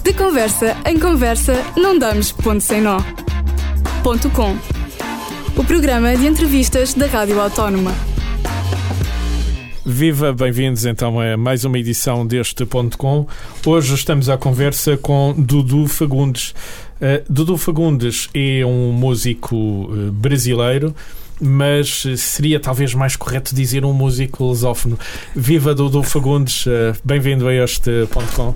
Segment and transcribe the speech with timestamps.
[0.00, 2.98] De conversa em conversa, não damos ponto sem nó.
[4.02, 4.56] Ponto com.
[5.56, 7.92] O programa de entrevistas da Rádio Autónoma.
[9.84, 13.26] Viva, bem-vindos então a mais uma edição deste Ponto Com.
[13.66, 16.54] Hoje estamos à conversa com Dudu Fagundes.
[17.00, 20.94] Uh, Dudu Fagundes é um músico uh, brasileiro
[21.42, 24.96] mas seria talvez mais correto dizer um músico lusófono.
[25.34, 28.54] Viva Dudu Fagundes, eh, bem-vindo a este ponto com.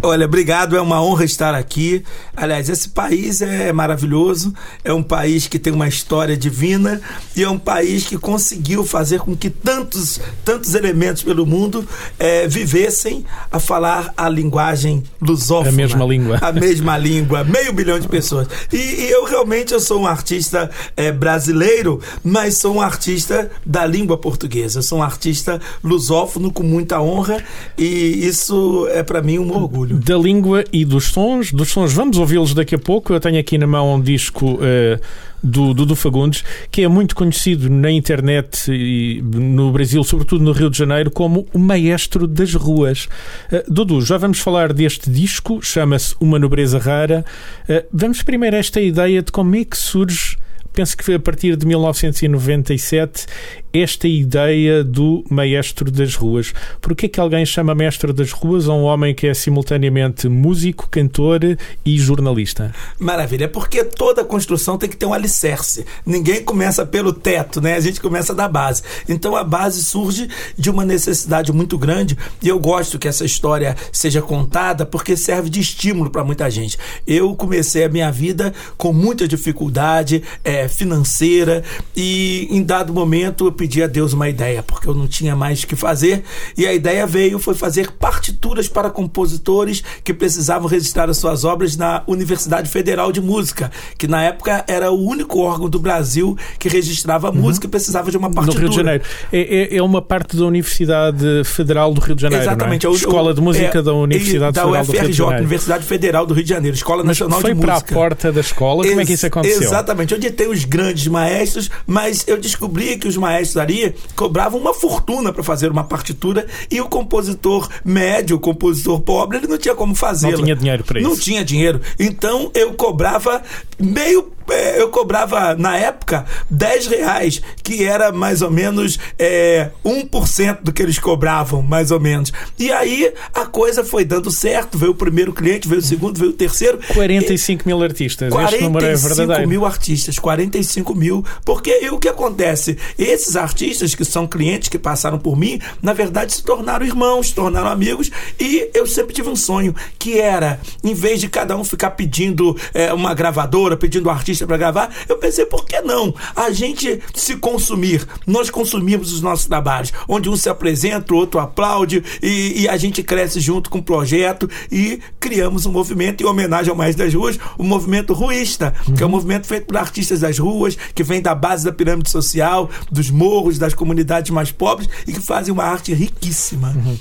[0.00, 2.04] Olha, obrigado, é uma honra estar aqui.
[2.36, 4.54] Aliás, esse país é maravilhoso,
[4.84, 7.00] é um país que tem uma história divina
[7.34, 11.84] e é um país que conseguiu fazer com que tantos, tantos elementos pelo mundo
[12.16, 15.70] é, vivessem a falar a linguagem lusófona.
[15.70, 16.38] A mesma língua.
[16.40, 18.46] A mesma língua, meio bilhão de pessoas.
[18.72, 23.86] E, e eu realmente eu sou um artista é, brasileiro, mas sou um artista da
[23.86, 24.82] língua portuguesa.
[24.82, 27.42] Sou um artista lusófono com muita honra
[27.76, 29.96] e isso é para mim um orgulho.
[29.98, 33.12] Da língua e dos sons, dos sons, vamos ouvi-los daqui a pouco.
[33.12, 34.54] Eu tenho aqui na mão um disco.
[34.54, 35.00] Uh,
[35.42, 40.68] do Dudu Fagundes, que é muito conhecido na internet e no Brasil, sobretudo no Rio
[40.68, 43.08] de Janeiro, como o maestro das ruas.
[43.50, 47.24] Uh, Dudu, já vamos falar deste disco, chama-se Uma Nobreza Rara.
[47.62, 50.36] Uh, vamos primeiro a esta ideia de como é que surge
[50.72, 53.26] penso que foi a partir de 1997
[53.72, 56.52] esta ideia do maestro das ruas.
[56.80, 60.28] Por que é que alguém chama maestro das ruas a um homem que é simultaneamente
[60.28, 61.40] músico, cantor
[61.84, 62.74] e jornalista?
[62.98, 65.84] Maravilha, porque toda construção tem que ter um alicerce.
[66.04, 67.74] Ninguém começa pelo teto, né?
[67.74, 68.82] A gente começa da base.
[69.08, 73.76] Então a base surge de uma necessidade muito grande e eu gosto que essa história
[73.92, 76.78] seja contada porque serve de estímulo para muita gente.
[77.06, 81.62] Eu comecei a minha vida com muita dificuldade é, financeira
[81.96, 85.66] e em dado momento pedi a Deus uma ideia, porque eu não tinha mais o
[85.66, 86.22] que fazer.
[86.56, 91.76] E a ideia veio foi fazer partituras para compositores que precisavam registrar as suas obras
[91.76, 96.70] na Universidade Federal de Música, que na época era o único órgão do Brasil que
[96.70, 97.36] registrava uhum.
[97.36, 98.62] música e precisava de uma partitura.
[98.62, 99.04] No Rio de Janeiro.
[99.30, 102.42] É, é, é, uma parte da Universidade Federal do Rio de Janeiro.
[102.42, 102.86] Exatamente.
[102.86, 102.88] É?
[102.88, 105.40] A Escola de Música é, da Universidade da Federal UFRJ, do Rio de Janeiro.
[105.40, 107.60] Universidade Federal do Rio de Janeiro, Escola Mas Nacional de Música.
[107.60, 108.84] Foi para a porta da escola?
[108.84, 109.60] Como Ex é que isso aconteceu?
[109.60, 110.14] Exatamente.
[110.14, 115.32] Onde tem os grandes maestros, mas eu descobri que os maestros ali cobravam uma fortuna
[115.32, 119.94] para fazer uma partitura e o compositor médio, o compositor pobre, ele não tinha como
[119.94, 120.32] fazer.
[120.32, 121.08] Não tinha dinheiro para isso.
[121.08, 121.80] Não tinha dinheiro.
[121.98, 123.42] Então eu cobrava
[123.78, 130.72] meio eu cobrava na época 10 reais, que era mais ou menos é, 1% do
[130.72, 132.32] que eles cobravam, mais ou menos.
[132.58, 136.30] E aí a coisa foi dando certo, veio o primeiro cliente, veio o segundo, veio
[136.30, 136.78] o terceiro.
[136.92, 139.48] 45 e, mil artistas, 45 este número é verdadeiro.
[139.48, 142.76] mil artistas, 45 mil, porque e o que acontece?
[142.98, 147.34] Esses artistas que são clientes, que passaram por mim, na verdade se tornaram irmãos, se
[147.34, 151.64] tornaram amigos, e eu sempre tive um sonho, que era, em vez de cada um
[151.64, 156.14] ficar pedindo é, uma gravadora, pedindo um artista para gravar, eu pensei, por que não?
[156.34, 158.06] A gente se consumir.
[158.26, 162.76] Nós consumimos os nossos trabalhos, onde um se apresenta, o outro aplaude e, e a
[162.76, 167.12] gente cresce junto com o projeto e criamos um movimento em homenagem ao Mais das
[167.12, 168.94] Ruas, o movimento ruísta, uhum.
[168.94, 172.10] que é um movimento feito por artistas das ruas, que vem da base da pirâmide
[172.10, 176.68] social, dos morros, das comunidades mais pobres e que fazem uma arte riquíssima.
[176.68, 176.98] Uhum.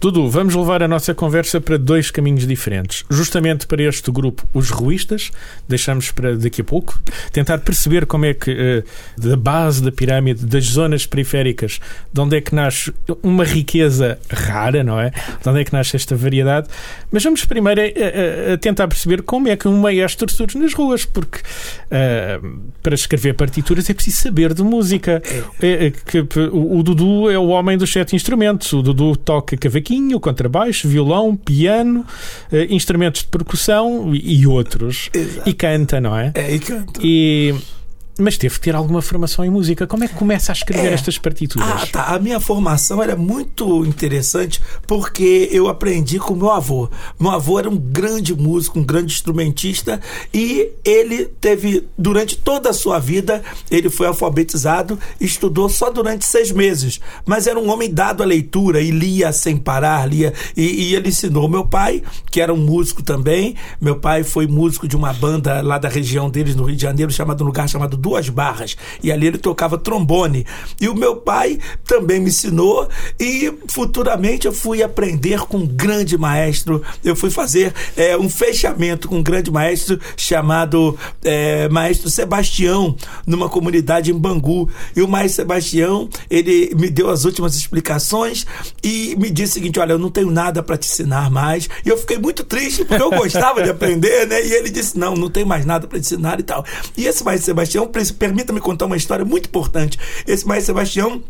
[0.00, 3.04] Dudu, vamos levar a nossa conversa para dois caminhos diferentes.
[3.10, 5.30] Justamente para este grupo, os ruístas,
[5.68, 6.98] deixamos para daqui a pouco,
[7.30, 12.34] tentar perceber como é que, uh, da base da pirâmide, das zonas periféricas, de onde
[12.34, 15.10] é que nasce uma riqueza rara, não é?
[15.10, 16.68] De onde é que nasce esta variedade.
[17.12, 20.72] Mas vamos primeiro a, a, a tentar perceber como é que um maestro surge nas
[20.72, 25.22] ruas, porque uh, para escrever partituras é preciso saber de música.
[25.60, 25.66] É.
[25.66, 26.20] É, é, que,
[26.52, 28.72] o, o Dudu é o homem dos sete instrumentos.
[28.72, 32.06] O Dudu toca cavaquinho cavaquinho, contrabaixo, violão, piano,
[32.52, 35.10] uh, instrumentos de percussão e, e outros.
[35.12, 35.48] Exato.
[35.48, 36.32] E canta, não é?
[36.34, 37.00] É, e canta.
[37.02, 37.54] E
[38.18, 39.86] mas teve que ter alguma formação em música.
[39.86, 40.94] Como é que começa a escrever é.
[40.94, 41.68] estas partituras?
[41.68, 42.04] Ah, tá.
[42.14, 46.88] A minha formação era muito interessante porque eu aprendi com meu avô.
[47.18, 50.00] Meu avô era um grande músico, um grande instrumentista
[50.32, 56.24] e ele teve, durante toda a sua vida, ele foi alfabetizado e estudou só durante
[56.24, 57.00] seis meses.
[57.24, 60.32] Mas era um homem dado à leitura e lia sem parar, lia.
[60.56, 63.54] E, e ele ensinou meu pai, que era um músico também.
[63.80, 67.10] Meu pai foi músico de uma banda lá da região deles, no Rio de Janeiro,
[67.12, 68.76] chamado um lugar chamado duas barras.
[69.02, 70.44] E ali ele tocava trombone.
[70.80, 76.18] E o meu pai também me ensinou e futuramente eu fui aprender com um grande
[76.18, 76.82] maestro.
[77.04, 83.48] Eu fui fazer é, um fechamento com um grande maestro chamado é, Maestro Sebastião, numa
[83.48, 84.68] comunidade em Bangu.
[84.96, 88.44] E o Maestro Sebastião, ele me deu as últimas explicações
[88.82, 91.68] e me disse o seguinte: olha, eu não tenho nada para te ensinar mais.
[91.84, 94.44] E eu fiquei muito triste porque eu gostava de aprender, né?
[94.44, 96.64] E ele disse: não, não tem mais nada para ensinar e tal.
[96.96, 99.98] E esse Maestro Sebastião, permita-me contar uma história muito importante.
[100.26, 101.22] Esse Maestro Sebastião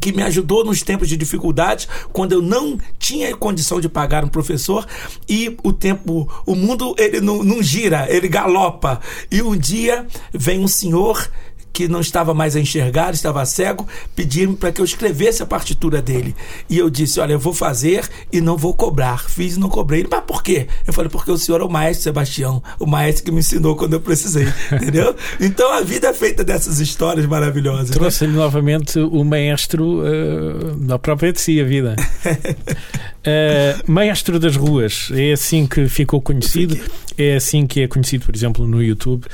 [0.00, 4.28] que me ajudou nos tempos de dificuldade, quando eu não tinha condição de pagar um
[4.28, 4.86] professor
[5.28, 9.00] e o tempo, o mundo ele não, não gira, ele galopa.
[9.30, 11.28] E um dia vem um senhor
[11.72, 16.02] que não estava mais a enxergar, estava cego, pediram para que eu escrevesse a partitura
[16.02, 16.34] dele.
[16.68, 19.28] E eu disse: Olha, eu vou fazer e não vou cobrar.
[19.28, 20.00] Fiz e não cobrei.
[20.00, 20.66] Ele, mas por quê?
[20.86, 23.92] Eu falei: Porque o senhor é o maestro Sebastião, o maestro que me ensinou quando
[23.94, 24.46] eu precisei.
[24.72, 25.14] Entendeu?
[25.40, 27.90] Então a vida é feita dessas histórias maravilhosas.
[27.90, 28.38] Trouxe-lhe né?
[28.38, 31.96] novamente o maestro uh, da própria de si, a vida.
[32.26, 36.78] uh, maestro das ruas, é assim que ficou conhecido,
[37.16, 39.26] é assim que é conhecido, por exemplo, no YouTube.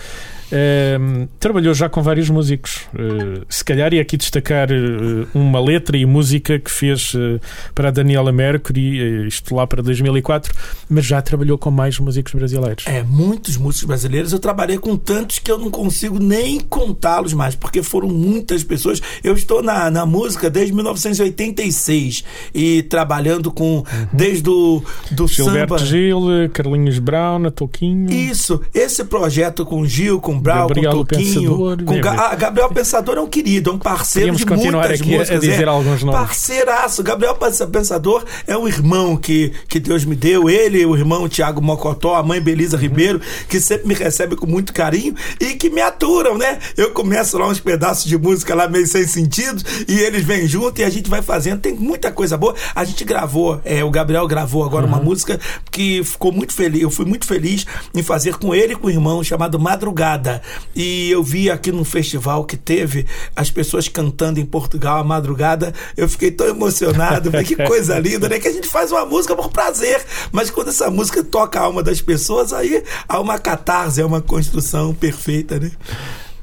[0.53, 2.83] Uh, trabalhou já com vários músicos.
[2.95, 7.41] Uh, se calhar ia aqui destacar uh, uma letra e música que fez eh,
[7.75, 10.53] para a Daniela Mercury, isto lá para 2004,
[10.89, 12.85] mas já trabalhou com mais músicos brasileiros.
[12.87, 14.33] É, muitos músicos brasileiros.
[14.33, 19.01] Eu trabalhei com tantos que eu não consigo nem contá-los mais, porque foram muitas pessoas.
[19.23, 22.25] Eu estou na, na música desde 1986
[22.55, 23.85] e trabalhando com uhum.
[24.13, 25.91] desde o do Gilberto samba.
[25.91, 26.21] Gil,
[26.53, 28.11] Carlinhos Brown, Toquinho.
[28.11, 31.77] Isso, esse projeto com Gil, com com Brau, Gabriel com Toquinho.
[31.85, 35.11] Com Ga ah, Gabriel Pensador é um querido, é um parceiro Podíamos de muitas aqui
[35.11, 35.37] músicas.
[35.37, 36.21] A dizer é, alguns nomes.
[36.21, 37.03] Parceiraço.
[37.03, 40.49] Gabriel Pensador é um irmão que, que Deus me deu.
[40.49, 42.83] Ele, o irmão Tiago Mocotó, a mãe Belisa uhum.
[42.83, 46.59] Ribeiro, que sempre me recebe com muito carinho e que me aturam, né?
[46.77, 50.81] Eu começo lá uns pedaços de música lá meio sem sentido e eles vêm junto
[50.81, 51.61] e a gente vai fazendo.
[51.61, 52.55] Tem muita coisa boa.
[52.75, 54.93] A gente gravou, é, o Gabriel gravou agora uhum.
[54.93, 55.39] uma música
[55.71, 56.83] que ficou muito feliz.
[56.83, 60.43] Eu fui muito feliz em fazer com ele e com o irmão chamado Madrugada madrugada.
[60.75, 63.07] E eu vi aqui no festival que teve
[63.37, 65.73] as pessoas cantando em Portugal à madrugada.
[65.97, 67.31] Eu fiquei tão emocionado.
[67.45, 68.39] que coisa linda, né?
[68.39, 70.03] Que a gente faz uma música por prazer.
[70.33, 74.23] Mas quando essa música toca a alma das pessoas, aí há uma catarse, é uma
[74.23, 75.71] construção perfeita, né?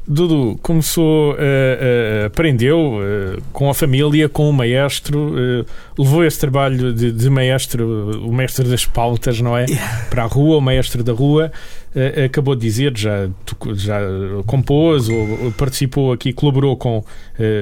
[0.07, 5.33] Dudu começou, uh, uh, aprendeu uh, com a família, com o maestro,
[5.97, 9.67] levou esse trabalho de, de, maestro, o mestre das pautas, não é?
[10.09, 11.51] Para a rua, o maestro da rua.
[12.25, 13.29] Acabou de dizer, já,
[13.73, 13.99] já
[14.45, 17.03] compôs ou participou aqui, colaborou com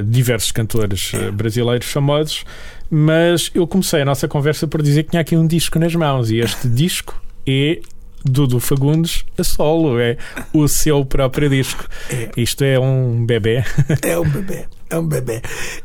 [0.06, 2.44] diversos cantores brasileiros famosos.
[2.90, 6.32] Mas eu comecei a nossa conversa por dizer que tinha aqui um disco nas mãos
[6.32, 7.80] e este disco é
[8.24, 10.18] Dudu Fagundes a solo, é
[10.54, 11.88] o seu próprio disco.
[12.10, 12.30] É.
[12.36, 13.64] Isto é um bebê.
[14.04, 15.42] É um bebê é um bebê.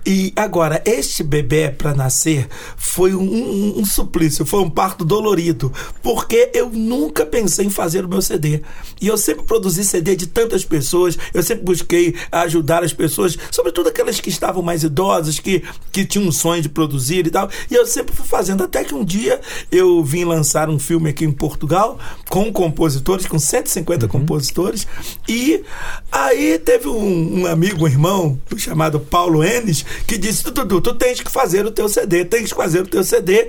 [0.07, 5.73] E agora, este bebê para nascer foi um, um, um, suplício, foi um parto dolorido,
[6.03, 8.63] porque eu nunca pensei em fazer o meu CD.
[9.01, 13.89] E eu sempre produzi CD de tantas pessoas, eu sempre busquei ajudar as pessoas, sobretudo
[13.89, 15.63] aquelas que estavam mais idosas, que,
[15.93, 17.51] que tinham um sonho de produzir e tal.
[17.71, 19.41] E eu sempre fui fazendo, até que um dia
[19.71, 21.99] eu vim lançar um filme aqui em Portugal
[22.31, 24.13] com compositores, com 150 uhum.
[24.13, 24.87] compositores,
[25.29, 25.63] e
[26.11, 30.95] aí teve um, um amigo, um irmão, chamado chamado Paulo Enes, que disse: Dudu, tu
[30.95, 33.49] tens que fazer o teu CD, tens que fazer o teu CD.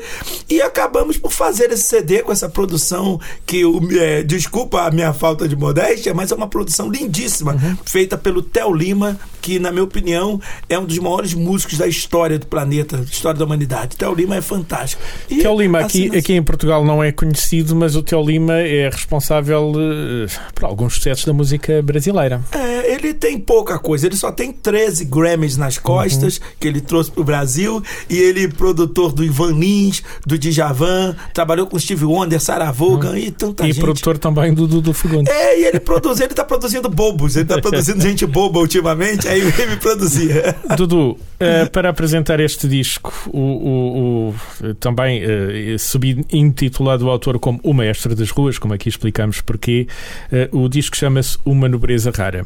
[0.49, 3.63] E acabamos por fazer esse CD com essa produção que,
[3.99, 7.77] é, desculpa a minha falta de modéstia, mas é uma produção lindíssima, uhum.
[7.85, 12.39] feita pelo Theo Lima, que, na minha opinião, é um dos maiores músicos da história
[12.39, 13.95] do planeta, história da humanidade.
[13.95, 15.01] Theo Lima é fantástico.
[15.29, 18.59] E Theo Lima, aqui, assim, aqui em Portugal não é conhecido, mas o Theo Lima
[18.59, 22.41] é responsável uh, por alguns sucessos da música brasileira.
[22.51, 26.43] É, ele tem pouca coisa, ele só tem 13 Grammy Grammys nas costas, uhum.
[26.59, 27.83] que ele trouxe para o Brasil.
[28.09, 33.17] E ele, produtor do Ivan Lins, do Djavan, trabalhou com Steve Wonder, Sarah Vaughan uhum.
[33.17, 33.77] e tanta e gente.
[33.77, 35.31] E produtor também do Dudu Fagundes.
[35.31, 39.41] É, e ele produz, ele está produzindo bobos, ele está produzindo gente boba ultimamente, aí
[39.41, 40.55] ele me produzia.
[40.77, 44.29] Dudu, uh, para apresentar este disco, o, o,
[44.61, 49.87] o também uh, subintitulado o autor como O Maestro das Ruas, como aqui explicamos porquê,
[50.51, 52.45] uh, o disco chama-se Uma Nobreza Rara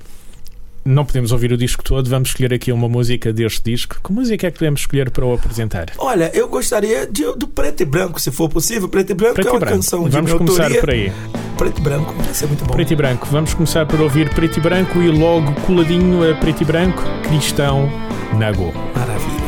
[0.85, 3.97] não podemos ouvir o disco todo, vamos escolher aqui uma música deste disco.
[4.03, 5.87] Que música é que podemos escolher para o apresentar?
[5.97, 8.87] Olha, eu gostaria de, do Preto e Branco, se for possível.
[8.89, 9.75] Preto e Branco Preto é uma branco.
[9.75, 10.79] canção de Vamos começar autoria.
[10.81, 11.11] por aí.
[11.57, 12.73] Preto e Branco, vai ser muito bom.
[12.73, 16.61] Preto e Branco, vamos começar por ouvir Preto e Branco e logo coladinho a Preto
[16.61, 17.89] e Branco, Cristão
[18.37, 18.71] Nagô.
[18.95, 19.38] Maravilha.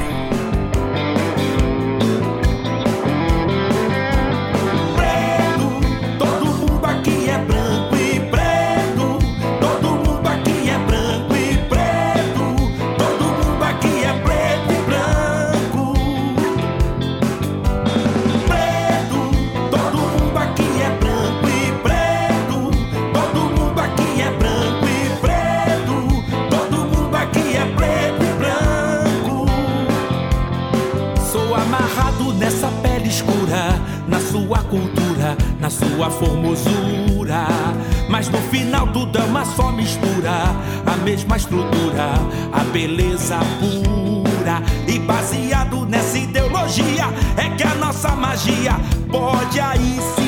[45.06, 47.06] Baseado nessa ideologia,
[47.38, 48.74] é que a nossa magia
[49.10, 50.21] pode aí se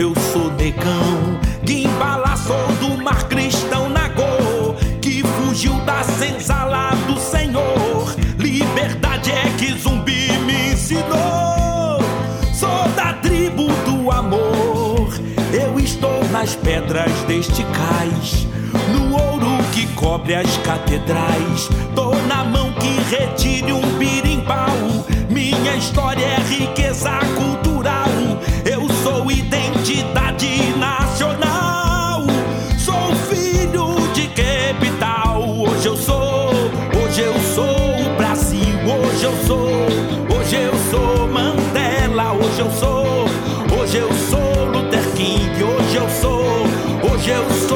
[0.00, 1.38] eu sou negão.
[1.64, 4.74] Que embala, sou do mar cristão Nagô.
[5.00, 8.14] Que fugiu da senzala do Senhor.
[8.38, 12.00] Liberdade é que zumbi me ensinou.
[12.54, 15.12] Sou da tribo do amor.
[15.52, 18.46] Eu estou nas pedras deste cais.
[18.94, 21.68] No ouro que cobre as catedrais.
[21.94, 25.04] Tô na mão que retire um birimbau.
[25.28, 27.69] Minha história é riqueza cultural.
[47.30, 47.69] Hoje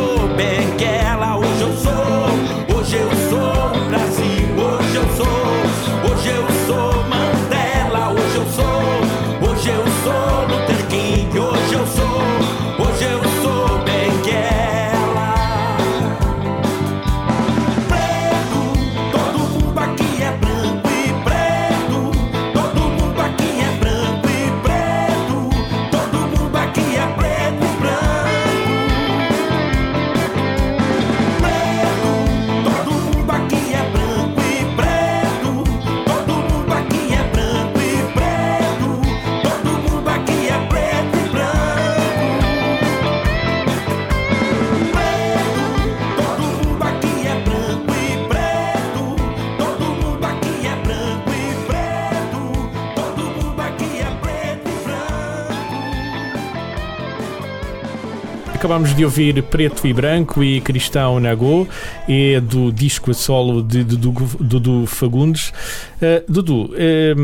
[58.65, 58.75] branco.
[58.75, 61.67] Acabamos de ouvir Preto e Branco e Cristão Nagô,
[62.09, 65.53] é do disco a solo de Dudu, Dudu Fagundes.
[66.01, 67.15] Uh, Dudu, eh,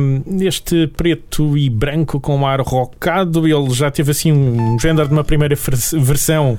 [0.42, 5.25] este preto e branco com ar rockado, ele já teve assim um género de uma
[5.25, 6.59] primeira vers- versão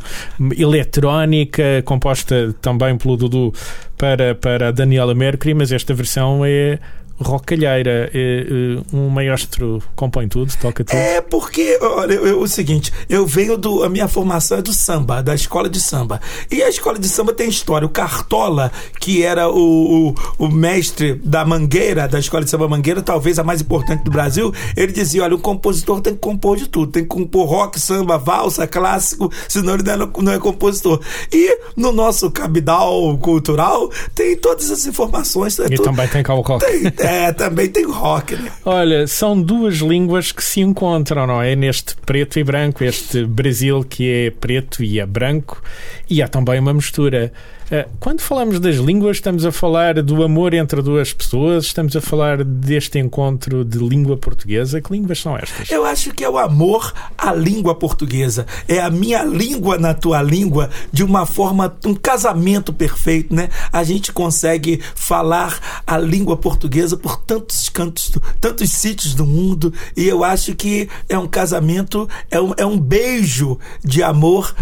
[0.58, 3.54] eletrónica, composta também pelo Dudu
[3.98, 6.80] para, para a Daniela Mercury, mas esta versão é
[7.22, 8.10] rocalheira.
[8.14, 10.96] É, eh, um maestro compõe tudo, toca tudo.
[10.98, 13.84] É porque, olha, eu- eu- o seguinte, eu venho do.
[13.84, 16.20] A minha formação é do samba, da escola de samba.
[16.50, 17.86] E a escola de samba tem história.
[17.86, 23.02] O Cartola, que era o, o, o mestre da Mangueira, da escola de samba Mangueira,
[23.02, 26.68] talvez a mais importante do Brasil, ele dizia: olha, o compositor tem que compor de
[26.68, 26.92] tudo.
[26.92, 31.00] Tem que compor rock, samba, valsa, clássico, senão ele não é, não é compositor.
[31.32, 35.60] E no nosso cabidal cultural tem todas as informações.
[35.60, 36.60] É E tudo- também tem rock.
[36.66, 38.52] tem- é, também tem rock, né?
[38.66, 41.56] Olha, são duas línguas que se encontram, não é?
[41.56, 45.62] Neste preto e branco, este Brasil que é preto e é branco,
[46.10, 47.32] e há também uma mistura.
[47.72, 52.02] Eh, Quando falamos das línguas, estamos a falar do amor entre duas pessoas, estamos a
[52.02, 54.82] falar deste encontro de língua portuguesa.
[54.82, 55.72] Que línguas são estas?
[55.72, 58.46] Eu acho que é o amor à língua portuguesa.
[58.68, 63.48] É a minha língua na tua língua de uma forma, um casamento perfeito, né?
[63.72, 68.12] A gente consegue falar a língua portuguesa por tantos cantos,
[68.42, 69.74] tantos sítios do mundo.
[69.96, 74.54] E eu acho que é um casamento, é um, é um beijo de amor.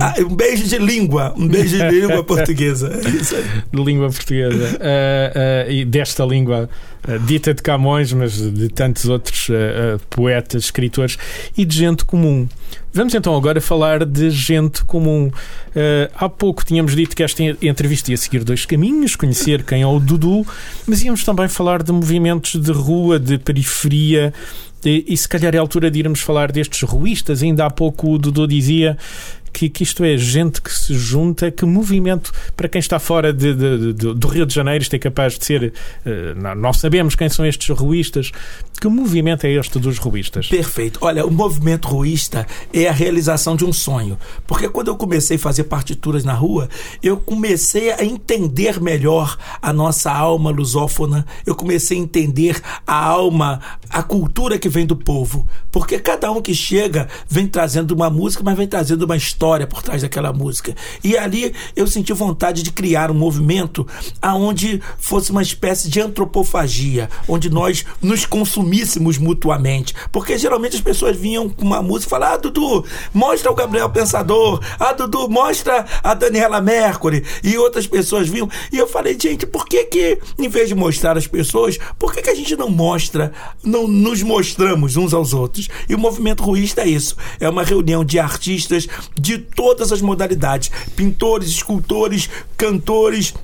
[0.00, 2.88] Ah, Um beijo de língua, um beijo de língua portuguesa.
[2.88, 6.68] É de língua portuguesa Eh, eh, e desta língua
[7.06, 9.48] eh, dita de Camões, mas de tantos outros
[10.10, 11.16] poetas, escritores
[11.56, 12.48] e de gente comum.
[12.92, 15.30] Vamos então agora falar de gente comum.
[16.14, 19.86] Há pouco tínhamos dito que esta en- entrevista ia seguir dois caminhos, conhecer quem é
[19.86, 20.46] o Dudu,
[20.86, 24.32] mas íamos também falar de movimentos de rua, de periferia.
[24.88, 27.42] E, se calhar é a altura de irmos falar destes ruístas.
[27.42, 28.96] Ainda há pouco o Dudu dizia
[29.56, 33.54] que, que isto é gente que se junta, que movimento, para quem está fora de,
[33.54, 35.72] de, de, do Rio de Janeiro, isto é capaz de ser.
[36.04, 38.30] Uh, nós sabemos quem são estes ruístas.
[38.78, 40.48] Que movimento é este dos ruístas?
[40.48, 40.98] Perfeito.
[41.00, 44.18] Olha, o movimento ruísta é a realização de um sonho.
[44.46, 46.68] Porque quando eu comecei a fazer partituras na rua,
[47.02, 53.62] eu comecei a entender melhor a nossa alma lusófona, eu comecei a entender a alma,
[53.88, 55.48] a cultura que vem do povo.
[55.72, 59.82] Porque cada um que chega vem trazendo uma música, mas vem trazendo uma história por
[59.82, 60.74] trás daquela música.
[61.04, 63.86] E ali eu senti vontade de criar um movimento
[64.20, 69.94] aonde fosse uma espécie de antropofagia, onde nós nos consumíssemos mutuamente.
[70.10, 73.90] Porque geralmente as pessoas vinham com uma música e falavam: Ah, Dudu, mostra o Gabriel
[73.90, 77.24] Pensador, ah, Dudu, mostra a Daniela Mercury.
[77.42, 78.48] E outras pessoas vinham.
[78.72, 82.22] E eu falei, gente, por que que, em vez de mostrar as pessoas, por que
[82.22, 85.68] que a gente não mostra, não nos mostramos uns aos outros?
[85.88, 87.16] E o movimento ruísta é isso.
[87.40, 88.88] É uma reunião de artistas
[89.18, 93.34] de todas as modalidades: pintores, escultores, cantores,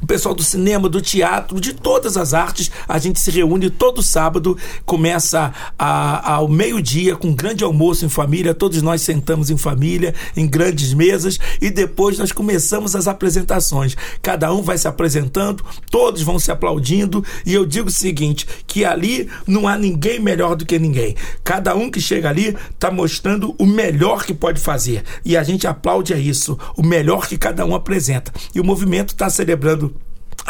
[0.00, 2.70] o pessoal do cinema, do teatro, de todas as artes.
[2.88, 8.08] A gente se reúne todo sábado, começa a, ao meio-dia com um grande almoço em
[8.08, 8.54] família.
[8.54, 13.96] Todos nós sentamos em família, em grandes mesas, e depois nós começamos as apresentações.
[14.22, 18.84] Cada um vai se apresentando, todos vão se aplaudindo, e eu digo o seguinte: que
[18.84, 21.14] ali não há ninguém melhor do que ninguém.
[21.44, 25.04] Cada um que chega ali está mostrando o melhor que pode fazer.
[25.24, 28.32] E a gente aplaude a isso, o melhor que cada um apresenta.
[28.54, 29.89] E o movimento está celebrando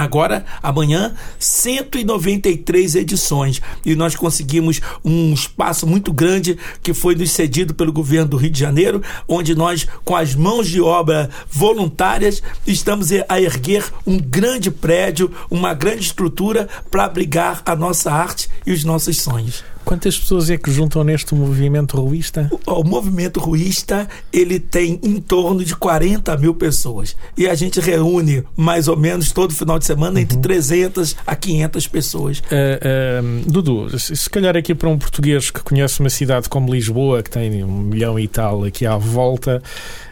[0.01, 3.61] Agora, amanhã, 193 edições.
[3.85, 8.49] E nós conseguimos um espaço muito grande que foi nos cedido pelo governo do Rio
[8.49, 14.71] de Janeiro, onde nós, com as mãos de obra voluntárias, estamos a erguer um grande
[14.71, 19.63] prédio, uma grande estrutura para abrigar a nossa arte e os nossos sonhos.
[19.85, 22.51] Quantas pessoas é que juntam neste movimento ruísta?
[22.67, 27.17] O, o, movimento ruísta ele tem em torno de 40 mil pessoas.
[27.37, 30.23] E a gente reúne mais ou menos todo final de semana uhum.
[30.23, 32.39] entre 300 a 500 pessoas.
[32.41, 37.23] Uh, uh, Dudu, se calhar aqui para um português que conhece uma cidade como Lisboa,
[37.23, 39.63] que tem um milhão e tal aqui à volta,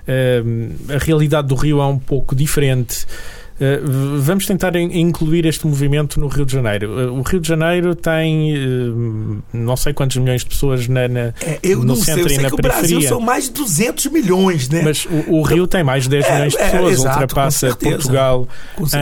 [0.09, 3.07] uh, a realidade do Rio é um pouco diferente.
[3.61, 3.81] Eh,
[4.21, 7.01] vamos tentar incluir este movimento no Rio de Janeiro.
[7.01, 8.59] Eh, o Rio de Janeiro tem eh,
[9.53, 12.39] não sei quantos milhões de pessoas na, na é, eu no centro sei, eu sei
[12.39, 12.97] e na que periferia.
[12.97, 14.83] O Brasil são mais de 200 milhões, né?
[14.83, 17.21] Mas o, o Rio tem mais de 10 é, milhões de é, pessoas, é, exato,
[17.21, 18.49] ultrapassa Portugal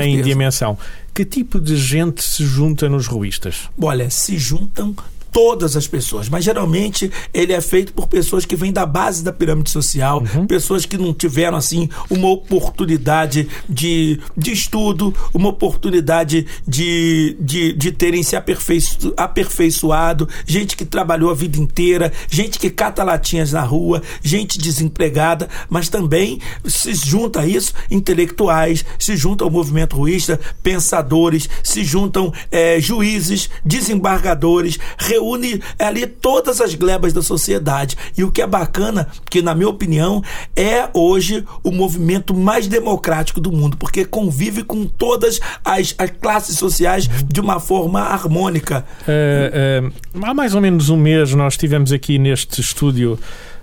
[0.03, 0.79] em dimensão.
[1.13, 3.71] Que tipo de gente se junta nos ruístas?
[3.81, 4.95] Olha, se juntam
[5.37, 9.31] todas as pessoas, mas geralmente ele é feito por pessoas que vêm da base da
[9.31, 10.47] pirâmide social, uhum.
[10.47, 17.93] pessoas que não tiveram assim uma oportunidade de, de estudo, uma oportunidade de, de, de
[17.93, 23.61] terem se aperfeiço, aperfeiçoado, gente que trabalhou a vida inteira, gente que cata latinhas na
[23.61, 30.41] rua, gente desempregada, mas também se junta a isso intelectuais, se junta ao movimento ruísta,
[30.63, 37.97] pensadores, se juntam é, juízes, desembargadores, reuniões une ali todas as glebas da sociedade.
[38.17, 40.23] E o que é bacana, que na minha opinião
[40.55, 46.59] é hoje o movimento mais democrático do mundo, porque convive com todas as, as classes
[46.59, 48.85] sociais de uma forma harmônica.
[49.07, 53.19] É, é, há mais ou menos um mês nós tivemos aqui neste estúdio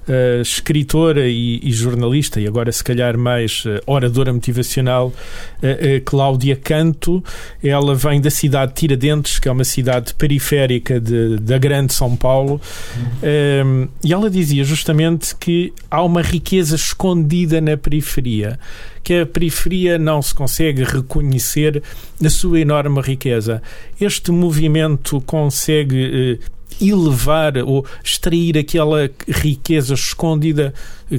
[0.07, 6.55] uh, escritora e, e, jornalista, e agora se calhar mais uh, oradora motivacional, uh, Cláudia
[6.55, 7.23] Canto.
[7.63, 12.15] Ela vem da cidade de Tiradentes, que é uma cidade periférica de, da grande São
[12.15, 12.59] Paulo,
[12.95, 13.87] uhum.
[14.03, 18.59] e ela dizia justamente que há uma riqueza escondida na periferia
[19.03, 21.83] que a periferia não se consegue reconhecer
[22.23, 23.61] a sua enorme riqueza.
[23.99, 26.39] Este movimento consegue
[26.81, 30.73] elevar ou extrair aquela riqueza escondida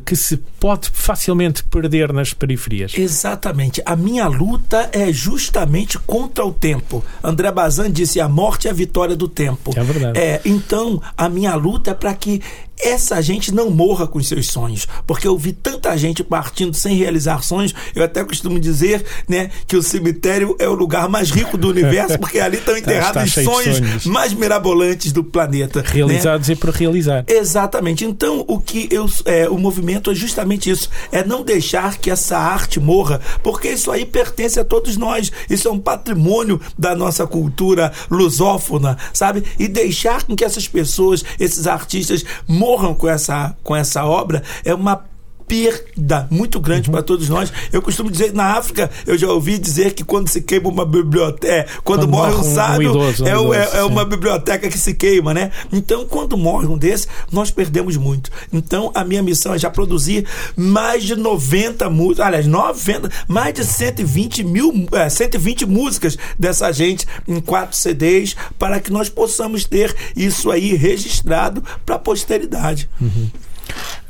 [0.04, 2.92] que se pode facilmente perder nas periferias.
[2.96, 3.82] Exatamente.
[3.84, 7.04] A minha luta é justamente contra o tempo.
[7.22, 9.72] André Bazin disse: a morte é a vitória do tempo.
[9.76, 10.18] É verdade.
[10.18, 12.40] É, então, a minha luta é para que
[12.80, 16.96] essa gente não morra com os seus sonhos, porque eu vi tanta gente partindo sem
[16.96, 17.74] realizar sonhos.
[17.94, 22.18] Eu até costumo dizer, né, que o cemitério é o lugar mais rico do universo,
[22.20, 25.88] porque ali estão tá, enterrados os sonhos, sonhos, mais mirabolantes do planeta, né?
[25.88, 26.54] realizados né?
[26.54, 27.24] e por realizar.
[27.28, 28.04] Exatamente.
[28.04, 32.38] Então, o que eu, é, o movimento é justamente isso, é não deixar que essa
[32.38, 35.32] arte morra, porque isso aí pertence a todos nós.
[35.50, 39.42] Isso é um patrimônio da nossa cultura lusófona, sabe?
[39.58, 44.74] E deixar com que essas pessoas, esses artistas morram com essa, com essa obra é
[44.74, 45.04] uma
[45.46, 47.52] perda muito grande para todos nós.
[47.72, 51.70] Eu costumo dizer na África, eu já ouvi dizer que quando se queima uma biblioteca,
[51.82, 54.78] quando, quando morre um sábio, um idoso, um é, idoso, é, é uma biblioteca que
[54.78, 55.50] se queima, né?
[55.72, 58.30] Então, quando morre um desses, nós perdemos muito.
[58.52, 60.26] Então, a minha missão é já produzir
[60.56, 67.06] mais de 90 músicas, aliás, 90, mais de 120 mil, é, 120 músicas dessa gente
[67.26, 72.88] em quatro CDs, para que nós possamos ter isso aí registrado para a posteridade.
[73.00, 73.30] Uhum.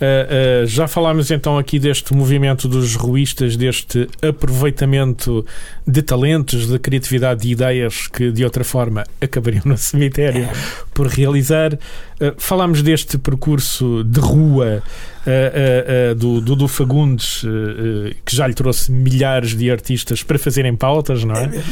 [0.04, 5.46] Uh, uh, já falámos então aqui deste movimento dos ruístas, deste aproveitamento
[5.86, 10.48] de talentos, de criatividade e ideias que de outra forma acabariam no cemitério
[10.92, 11.74] por realizar.
[11.74, 14.82] Uh, falámos deste percurso de rua
[16.18, 17.42] do Dudu Fagundes,
[18.26, 21.44] que já lhe trouxe milhares de artistas para fazerem pautas, não é?
[21.44, 21.62] é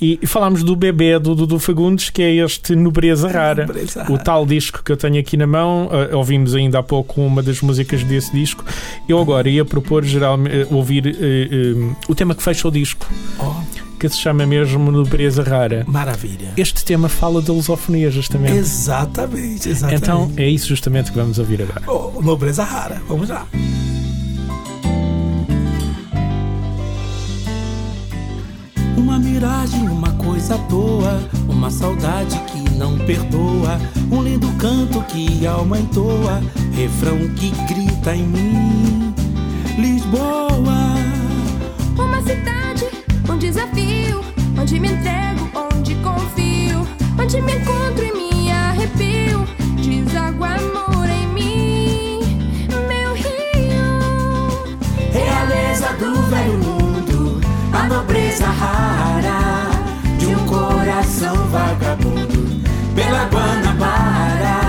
[0.00, 4.12] e, e falámos do bebê do Dudu Fagundes, que é este Nobreza Rara, Nobreza Rara.
[4.12, 5.88] o tal disco que eu tenho aqui na mão.
[6.12, 8.64] ouvimos ainda há pouco uma das músicas desse disco.
[9.08, 13.06] Eu agora ia propor geralmente ouvir uh, uh, o tema que fecha o disco.
[13.38, 15.84] Oh que se chama mesmo Nobreza Rara.
[15.86, 16.52] Maravilha.
[16.56, 18.56] Este tema fala da lusofonia, justamente.
[18.56, 20.02] Exatamente, exatamente.
[20.02, 21.82] Então é isso justamente que vamos ouvir agora.
[21.86, 23.46] Oh, nobreza Rara, vamos lá.
[29.36, 33.78] Uma miragem, uma coisa à toa, uma saudade que não perdoa,
[34.10, 39.14] um lindo canto que alma entoa, refrão que grita em mim.
[39.78, 40.94] Lisboa,
[41.98, 42.86] uma cidade,
[43.30, 44.24] um desafio,
[44.58, 46.88] onde me entrego, onde confio,
[47.20, 49.46] onde me encontro e me arrepio,
[49.76, 50.65] deságua
[57.96, 59.70] nobreza rara
[60.18, 62.60] de um coração vagabundo
[62.94, 64.60] pela Guanabara.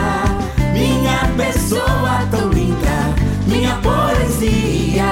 [0.72, 3.14] Minha pessoa tão linda,
[3.46, 5.12] minha poesia.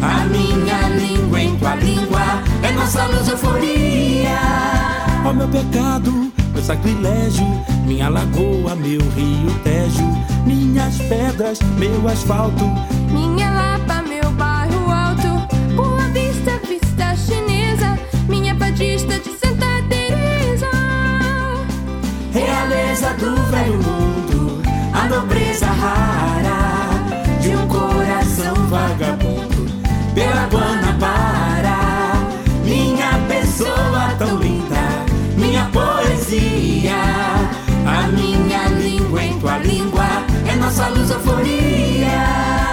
[0.00, 2.22] A minha língua em tua língua
[2.62, 4.38] é nossa lusofonia.
[5.24, 7.46] Ó oh, meu pecado, meu sacrilégio,
[7.84, 10.06] minha lagoa, meu rio Tejo,
[10.46, 12.64] minhas pedras, meu asfalto,
[22.34, 24.60] realeza do velho mundo,
[24.92, 26.90] a nobreza rara
[27.40, 29.66] de um coração vagabundo
[30.14, 31.78] pela Guanabara.
[32.64, 35.04] Minha pessoa tão linda,
[35.36, 36.96] minha poesia,
[37.86, 40.04] a minha língua em tua língua
[40.52, 42.63] é nossa lusofonia.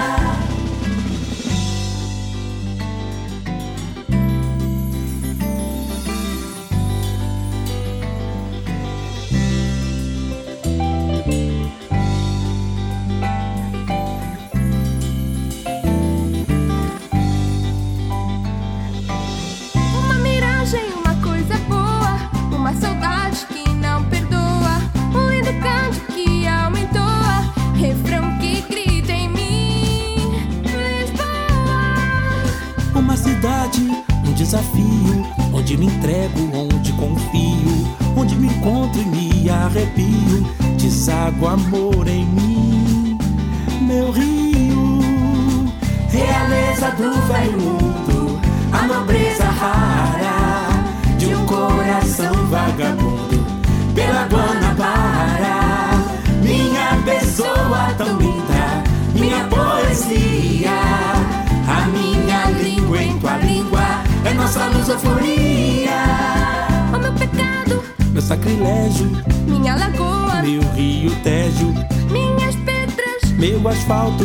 [68.31, 69.11] Sacrilégio,
[69.45, 71.73] minha lagoa, meu rio Tejo,
[72.09, 74.23] minhas pedras, meu asfalto,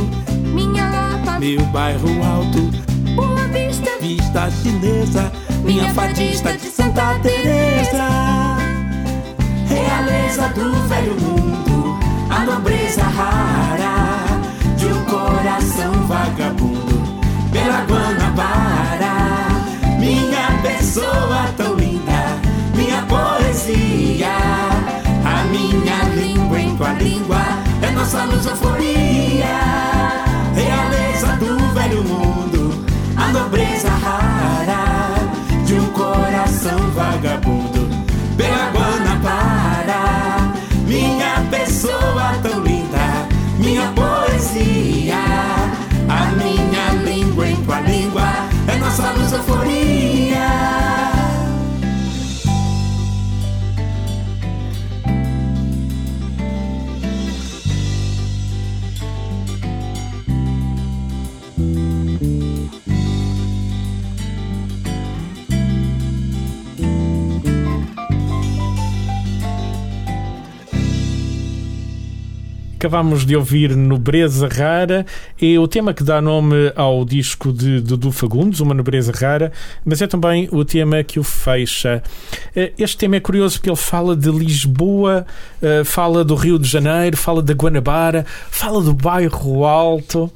[0.55, 2.71] minha lapa, meu bairro alto,
[3.17, 5.33] Boa Vista, vista chinesa,
[5.65, 8.07] minha, minha fadista de Santa Teresa.
[9.67, 11.99] Realeza do velho mundo,
[12.31, 14.25] a nobreza rara
[14.77, 16.97] de um coração vagabundo.
[17.51, 19.47] Pela Guanabara
[19.99, 21.76] minha pessoa tão
[23.07, 24.37] poesia,
[25.25, 27.43] a minha língua em tua língua
[27.83, 29.47] é nossa lusofonia,
[30.55, 32.85] realeza do velho mundo,
[33.17, 35.15] a nobreza rara
[35.65, 37.87] de um coração vagabundo.
[38.37, 40.53] Pela Guanabara,
[40.87, 43.27] minha pessoa tão linda,
[43.59, 45.17] minha poesia,
[46.09, 48.29] a minha língua em tua língua
[48.69, 49.66] é nossa lusofonia.
[72.77, 75.07] Acabámos de ouvir Nobreza Rara,
[75.41, 79.51] é o tema que dá nome ao disco de Dudu Fagundes, Uma Nobreza Rara,
[79.83, 82.03] mas é também o tema que o fecha.
[82.55, 85.27] Eh, Este tema é curioso porque ele fala de Lisboa,
[85.63, 90.31] eh, fala do Rio de Janeiro, fala da Guanabara, fala do bairro Alto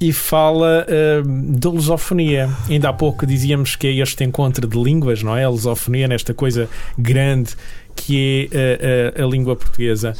[0.00, 2.48] e fala uh, da lusofonia.
[2.70, 5.44] Ainda há pouco dizíamos que é este encontro de línguas, não é?
[5.44, 7.50] A lusofonia nesta coisa grande
[7.94, 10.14] que é a língua portuguesa.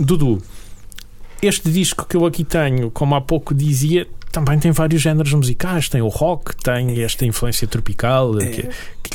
[0.00, 0.42] Dudu,
[1.42, 5.88] este disco que eu aqui tenho, como há pouco dizia, também tem vários géneros musicais.
[5.88, 8.46] Tem o rock, tem esta influência tropical É.
[8.46, 8.68] que,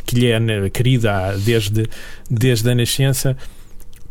[0.03, 1.89] que lhe é né, querida desde,
[2.29, 3.35] desde a nascença.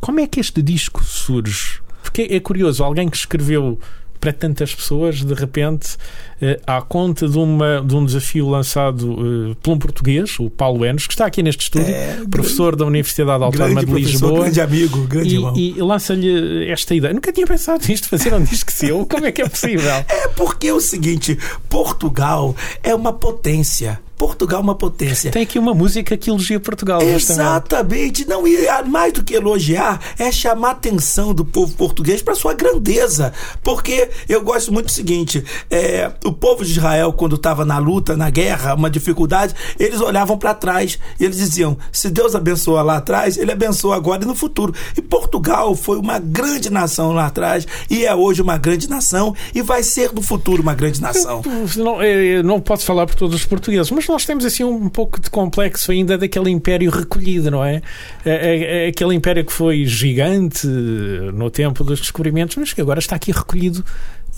[0.01, 1.81] Como é que este disco surge?
[2.03, 3.79] Porque é curioso, alguém que escreveu
[4.27, 5.97] para tantas pessoas, de repente,
[6.43, 10.85] eh, à conta de, uma, de um desafio lançado eh, por um português, o Paulo
[10.85, 14.41] Enes, que está aqui neste estúdio, É, professor da Universidade Autónoma grande de Lisboa.
[14.41, 15.55] grande amigo, grande irmão.
[15.57, 17.15] E, e lança-lhe esta ideia.
[17.15, 19.07] Nunca tinha pensado nisto, fazer um disco seu.
[19.07, 19.87] Como é que é possível?
[20.09, 24.01] É porque é o seguinte: Portugal é uma potência.
[24.17, 25.31] Portugal é uma potência.
[25.31, 27.01] Tem aqui uma música que elogia Portugal.
[27.13, 27.47] justamente.
[27.47, 28.29] Exatamente.
[28.29, 32.35] Não, e ah, mais do que elogiar, é chamar a atenção do povo português para
[32.35, 33.33] sua grandeza.
[33.63, 38.17] Porque eu gosto muito do seguinte: é, o povo de Israel, quando estava na luta,
[38.17, 42.97] na guerra, uma dificuldade, eles olhavam para trás e eles diziam: se Deus abençoa lá
[42.97, 44.75] atrás, ele abençoa agora e no futuro.
[44.97, 49.61] E Portugal foi uma grande nação lá atrás e é hoje uma grande nação e
[49.63, 51.43] vai ser no futuro uma grande nação.
[51.77, 55.21] Não, eh, não posso falar por todos os portugueses, mas nós temos assim um pouco
[55.21, 57.83] de complexo ainda daquele império recolhido, não é?
[58.25, 63.33] É- Aquele império que foi gigante no tempo dos descobrimentos, mas que agora está aqui
[63.33, 63.85] recolhido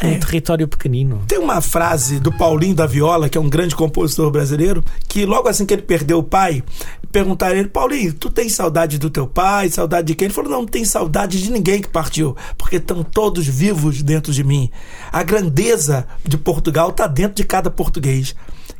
[0.00, 0.14] É.
[0.18, 1.24] território pequenino.
[1.26, 5.48] Tem uma frase do Paulinho da Viola, que é um grande compositor brasileiro, que logo
[5.48, 6.62] assim que ele perdeu o pai,
[7.10, 10.26] perguntaram a ele, Paulinho, tu tem saudade do teu pai, saudade de quem?
[10.26, 14.32] Ele falou, não, não tem saudade de ninguém que partiu, porque estão todos vivos dentro
[14.32, 14.70] de mim.
[15.10, 18.34] A grandeza de Portugal está dentro de cada português.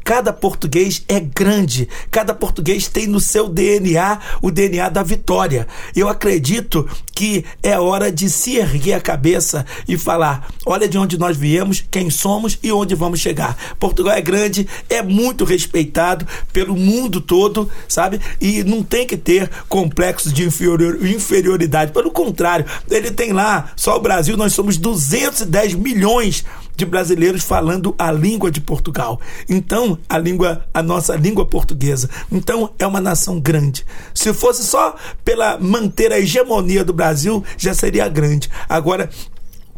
[0.05, 1.89] Cada português é grande.
[2.11, 5.67] Cada português tem no seu DNA o DNA da vitória.
[5.95, 11.08] Eu acredito que é hora de se erguer a cabeça e falar: olha de onde
[11.17, 13.57] nós viemos, quem somos e onde vamos chegar.
[13.79, 18.21] Portugal é grande, é muito respeitado pelo mundo todo, sabe?
[18.41, 21.93] E não tem que ter complexos de inferior- inferioridade.
[21.93, 26.45] Pelo contrário, ele tem lá, só o Brasil, nós somos 210 milhões
[26.77, 29.21] de brasileiros falando a língua de Portugal.
[29.49, 32.09] Então, a língua, a nossa língua portuguesa.
[32.31, 33.85] Então, é uma nação grande.
[34.15, 34.95] Se fosse só
[35.25, 38.49] pela manter a hegemonia do Brasil, já seria grande.
[38.69, 39.11] Agora,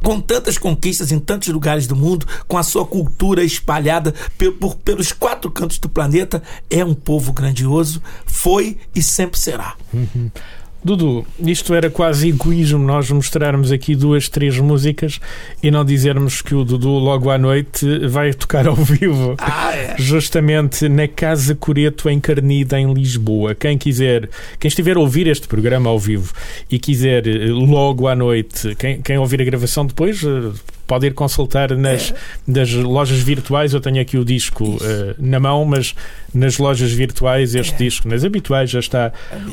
[0.03, 4.77] com tantas conquistas em tantos lugares do mundo, com a sua cultura espalhada pe- por-
[4.77, 9.75] pelos quatro cantos do planeta, é um povo grandioso, foi e sempre será.
[10.83, 15.21] Dudu, isto era quase egoísmo nós mostrarmos aqui duas, três músicas
[15.63, 19.35] e não dizermos que o Dudu logo à noite vai tocar ao vivo.
[19.39, 19.97] Ah, é.
[19.99, 23.55] Justamente na Casa Coreto em Carnida, em Lisboa.
[23.55, 26.33] Quem quiser, quem estiver a ouvir este programa ao vivo
[26.71, 30.51] e quiser eh, logo à noite, quem, quem ouvir a gravação depois, eh,
[30.91, 32.13] pode ir consultar nas,
[32.45, 33.73] nas lojas virtuais.
[33.73, 35.95] Eu tenho aqui o disco eh, na mão, mas
[36.35, 39.13] nas lojas virtuais, este disco, nas habituais, já está.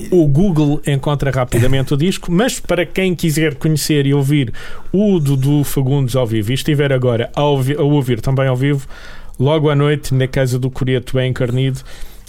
[0.10, 4.52] O Google encontra rapidamente o disco, mas para quem quiser conhecer e ouvir
[4.91, 8.88] o Dudu Fagundes ao vivo e estiver agora a ouvir, a ouvir também ao vivo,
[9.39, 11.82] logo à noite, na casa do Coreto em Carnido,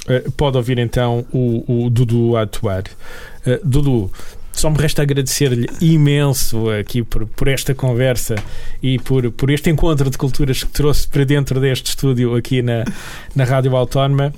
[0.07, 2.85] eh, pode ouvir então o, o Dudu a atuar.
[3.47, 4.11] Eh, Dudu,
[4.61, 8.35] só me resta agradecer-lhe imenso aqui por, por esta conversa
[8.83, 12.85] e por, por este encontro de culturas que trouxe para dentro deste estúdio aqui na,
[13.35, 14.33] na Rádio Autónoma.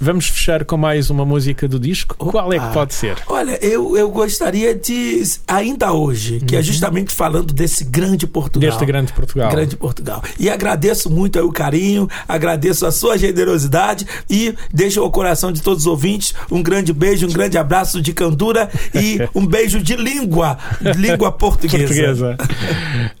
[0.00, 2.14] Vamos fechar com mais uma música do disco.
[2.16, 2.72] Qual é que Opa.
[2.72, 3.16] pode ser?
[3.26, 8.70] Olha, eu, eu gostaria de, ainda hoje, que é justamente falando desse grande Portugal.
[8.70, 9.50] Deste grande Portugal.
[9.50, 10.22] Grande Portugal.
[10.38, 15.82] E agradeço muito o carinho, agradeço a sua generosidade e deixo ao coração de todos
[15.82, 20.58] os ouvintes um grande beijo, um grande abraço de candura e um beijo de língua,
[20.96, 21.86] língua portuguesa.
[21.86, 22.36] Portuguesa.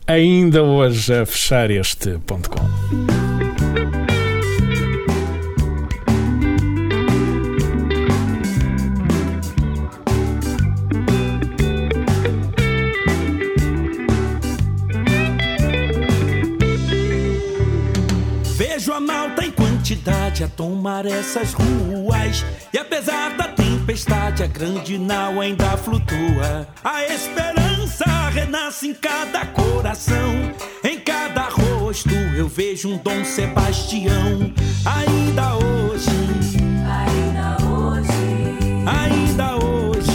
[0.06, 3.17] Ainda hoje a fechar este ponto com.
[20.48, 22.44] tomar essas ruas.
[22.72, 26.68] E apesar da tempestade, a grande nau ainda flutua.
[26.82, 30.52] A esperança renasce em cada coração,
[30.84, 34.52] em cada rosto eu vejo um Dom Sebastião.
[34.84, 36.08] Ainda hoje,
[36.86, 38.10] ainda hoje,
[38.86, 40.08] ainda hoje.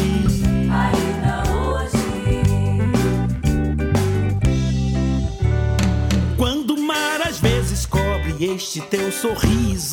[6.37, 9.92] Quando o mar às vezes cobre este teu sorriso.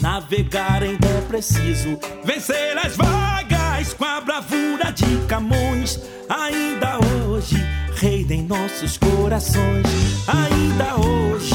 [0.00, 1.98] navegar ainda é preciso.
[2.24, 5.98] Vencer as vagas com a bravura de Camões.
[6.28, 7.56] Ainda hoje,
[7.96, 9.86] rei em nossos corações.
[10.26, 11.54] Ainda hoje,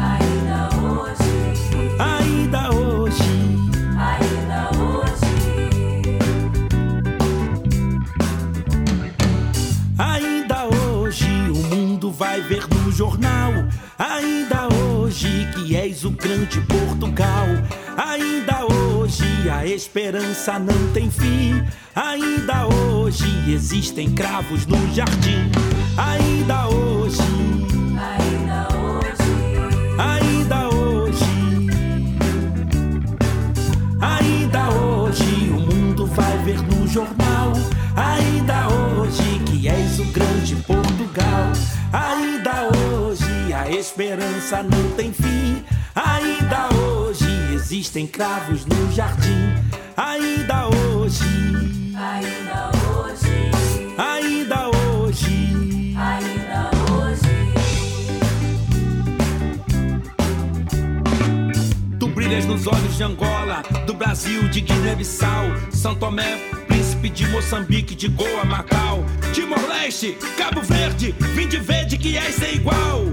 [0.00, 1.22] Ainda hoje,
[1.98, 3.22] ainda hoje.
[3.98, 5.20] ainda hoje.
[9.98, 13.52] Ainda hoje o mundo vai ver no jornal.
[13.98, 16.79] Ainda hoje que és o grande Portugal.
[18.02, 21.62] Ainda hoje a esperança não tem fim.
[21.94, 25.50] Ainda hoje existem cravos no jardim.
[25.98, 27.20] Ainda hoje,
[27.98, 29.20] Ainda hoje,
[29.98, 31.24] ainda hoje.
[34.00, 37.52] Ainda hoje o mundo vai ver no jornal.
[37.94, 41.52] Ainda hoje que és o grande Portugal.
[41.92, 45.62] Ainda hoje a esperança não tem fim.
[45.94, 47.29] Ainda hoje
[47.72, 49.54] existem cravos no jardim.
[49.96, 51.22] Ainda hoje,
[51.94, 53.50] ainda hoje,
[53.96, 55.94] ainda hoje.
[55.96, 57.30] ainda hoje.
[62.00, 67.94] Tu brilhas nos olhos de Angola, do Brasil, de Guiné-Bissau, São Tomé, Príncipe de Moçambique,
[67.94, 73.04] de Goa, Macau, Timor-Leste, Cabo Verde, vim de verde que és sem igual.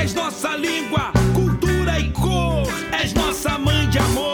[0.00, 1.12] És nossa língua,
[3.04, 4.33] és nossa mãe de amor,